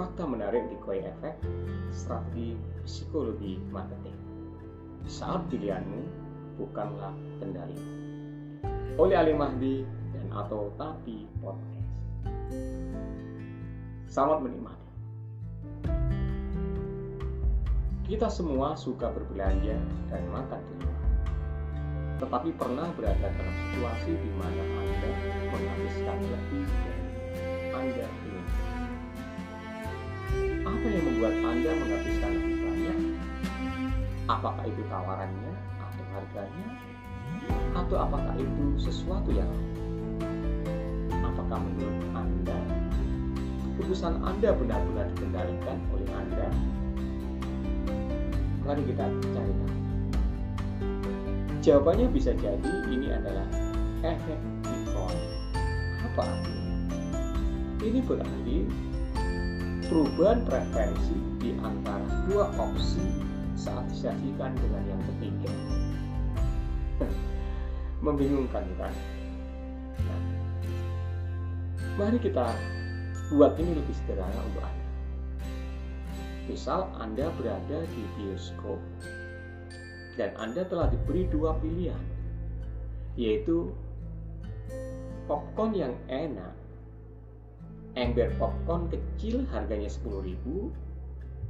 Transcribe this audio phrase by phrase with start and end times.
[0.00, 1.44] fakta menarik di Koi Effect,
[1.92, 2.56] strategi
[2.88, 4.16] psikologi marketing.
[5.04, 6.00] Saat pilihanmu
[6.56, 7.76] bukanlah kendali.
[8.96, 9.84] Oleh Ali Mahdi
[10.16, 11.92] dan atau Tapi Podcast.
[14.08, 14.88] Selamat menikmati.
[18.08, 19.76] Kita semua suka berbelanja
[20.08, 21.00] dan makan di rumah.
[22.24, 25.10] Tetapi pernah berada dalam situasi di mana Anda
[25.52, 27.04] menghabiskan lebih dari
[27.76, 28.69] Anda ingin.
[30.70, 32.98] Apa yang membuat Anda menghabiskan lebih banyak?
[34.30, 35.52] Apakah itu tawarannya
[35.82, 36.68] atau harganya?
[37.74, 39.74] Atau apakah itu sesuatu yang lain?
[41.26, 42.58] Apakah menurut Anda
[43.80, 46.46] keputusan Anda benar-benar dikendalikan oleh Anda
[48.60, 49.74] Mari kita cari tahu.
[51.64, 53.48] Jawabannya bisa jadi ini adalah
[54.06, 55.16] efek recall.
[56.06, 56.70] Apa artinya?
[57.82, 58.56] Ini berarti
[59.90, 63.02] perubahan preferensi di antara dua opsi
[63.58, 65.52] saat disajikan dengan yang ketiga.
[68.06, 68.94] Membingungkan kan?
[70.06, 70.22] Nah,
[71.98, 72.54] mari kita
[73.34, 74.86] buat ini lebih sederhana untuk Anda.
[76.46, 78.78] Misal Anda berada di bioskop
[80.14, 82.04] dan Anda telah diberi dua pilihan,
[83.18, 83.74] yaitu
[85.26, 86.54] popcorn yang enak,
[87.94, 90.36] ember popcorn kecil harganya 10.000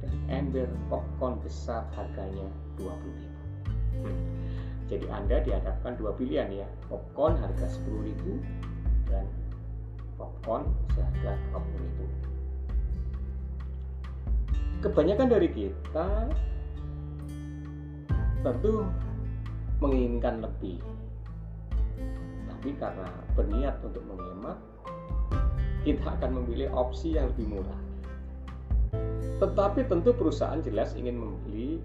[0.00, 2.92] dan ember popcorn besar harganya 20.000.
[4.02, 4.18] Hmm.
[4.92, 8.12] Jadi Anda dihadapkan dua pilihan ya, popcorn harga 10.000
[9.08, 9.24] dan
[10.16, 12.32] popcorn seharga 20.000
[14.82, 16.26] kebanyakan dari kita
[18.42, 18.82] tentu
[19.78, 20.82] menginginkan lebih
[22.50, 23.06] tapi karena
[23.38, 24.58] berniat untuk menghemat
[25.82, 27.80] kita akan memilih opsi yang lebih murah
[29.42, 31.82] tetapi tentu perusahaan jelas ingin membeli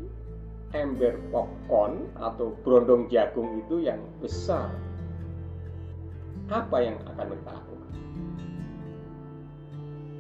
[0.77, 4.69] ember popcorn atau berondong jagung itu yang besar
[6.47, 7.77] apa yang akan mereka lakukan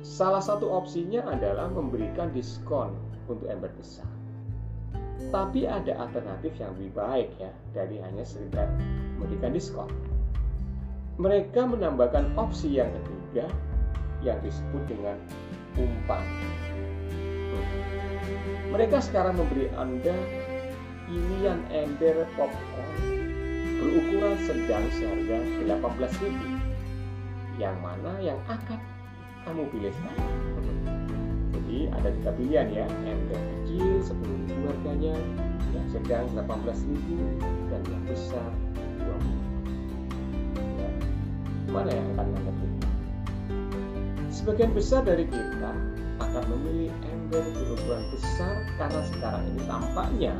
[0.07, 2.95] Salah satu opsinya adalah memberikan diskon
[3.27, 4.07] untuk ember besar.
[5.35, 8.71] Tapi ada alternatif yang lebih baik ya dari hanya sekedar
[9.19, 9.91] memberikan diskon.
[11.19, 13.51] Mereka menambahkan opsi yang ketiga
[14.25, 15.17] yang disebut dengan
[15.77, 16.23] umpan.
[18.73, 20.15] Mereka sekarang memberi Anda
[21.07, 22.99] inian ember popcorn
[23.77, 28.81] berukuran sedang seharga 18.000 yang mana yang akan
[29.47, 30.29] kamu pilih sekarang
[31.55, 35.15] jadi ada tiga pilihan ya yang kecil 10 ribu harganya
[35.71, 37.17] yang sedang 18 ribu
[37.71, 38.51] dan yang besar
[38.99, 40.89] 20 ya.
[41.71, 42.86] mana yang akan anda pilih
[44.37, 45.73] sebagian besar dari kita
[46.21, 50.33] akan memilih ember berukuran besar karena sekarang ini tampaknya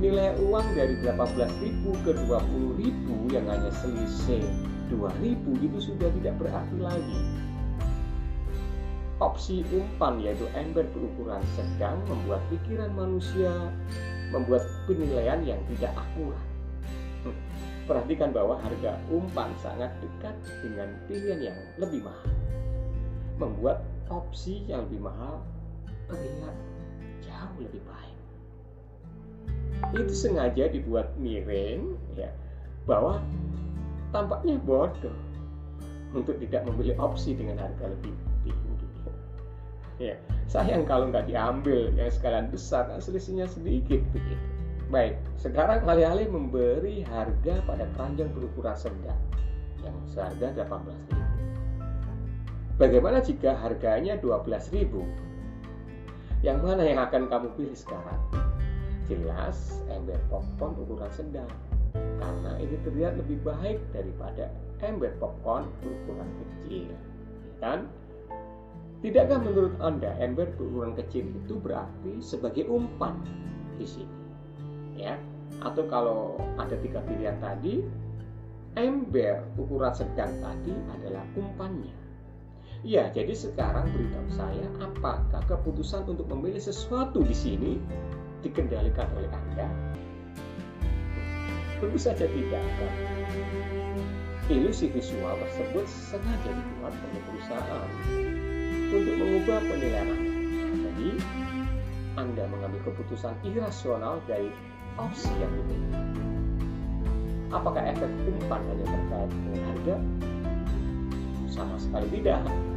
[0.00, 4.40] nilai uang dari 18.000 ke 20.000 yang hanya selisih
[4.88, 7.20] 2.000 itu sudah tidak berarti lagi
[9.20, 13.70] Opsi umpan yaitu ember berukuran sedang membuat pikiran manusia
[14.34, 16.46] membuat penilaian yang tidak akurat.
[17.22, 17.36] Hmm.
[17.86, 20.34] Perhatikan bahwa harga umpan sangat dekat
[20.64, 22.41] dengan pilihan yang lebih mahal.
[23.42, 25.42] Membuat opsi yang lebih mahal
[26.06, 26.54] terlihat
[27.26, 28.18] jauh lebih baik.
[29.98, 32.30] Itu sengaja dibuat miring ya
[32.86, 33.18] bahwa
[34.14, 35.16] tampaknya bodoh
[36.14, 38.14] untuk tidak membeli opsi dengan harga lebih
[40.02, 40.18] ya
[40.50, 44.46] sayang kalau nggak diambil yang sekalian besar kan selisihnya sedikit begitu.
[44.90, 49.20] Baik sekarang alih-alih memberi harga pada keranjang berukuran sedang
[49.80, 51.21] yang seharga 18.000
[52.82, 54.90] bagaimana jika harganya 12.000
[56.42, 58.18] yang mana yang akan kamu pilih sekarang?
[59.06, 61.46] Jelas ember popcorn ukuran sedang
[61.94, 64.50] karena ini terlihat lebih baik daripada
[64.82, 66.90] ember popcorn berukuran kecil.
[66.90, 67.86] Ya kan?
[68.98, 73.22] Tidakkah menurut Anda ember berukuran kecil itu berarti sebagai umpan
[73.78, 74.18] di sini?
[74.98, 75.14] Ya,
[75.62, 77.86] atau kalau ada tiga pilihan tadi,
[78.74, 82.01] ember ukuran sedang tadi adalah umpannya.
[82.82, 87.72] Ya, jadi sekarang beritahu saya apakah keputusan untuk memilih sesuatu di sini
[88.42, 89.70] dikendalikan oleh Anda?
[91.78, 92.94] Tentu saja tidak kan?
[94.50, 97.88] Ilusi visual tersebut sengaja dibuat oleh perusahaan
[98.90, 100.34] untuk mengubah penilaian Anda.
[100.74, 101.10] Jadi,
[102.18, 104.50] Anda mengambil keputusan irasional dari
[104.98, 106.06] opsi yang diberikan.
[107.54, 109.96] Apakah efek umpan hanya terkait dengan harga?
[111.46, 112.71] Sama sekali tidak.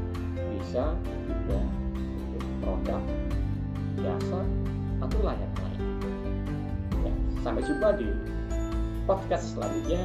[0.66, 0.98] Bisa
[1.30, 1.62] juga
[2.58, 3.02] produk,
[4.02, 4.42] jasa,
[4.98, 5.82] atau layak lain.
[7.06, 7.14] Ya,
[7.46, 8.10] sampai jumpa di
[9.06, 10.02] podcast selanjutnya.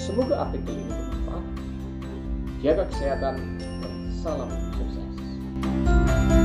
[0.00, 1.44] Semoga artikel ini bermanfaat.
[2.64, 4.48] Jaga kesehatan dan salam
[4.80, 6.43] sukses.